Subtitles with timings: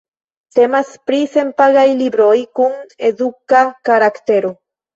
[0.59, 2.75] Temas pri senpagaj libroj kun
[3.13, 4.55] eduka karaktero.